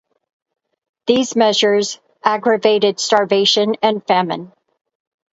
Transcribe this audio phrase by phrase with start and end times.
[1.05, 4.51] These measures aggravated starvation and famine.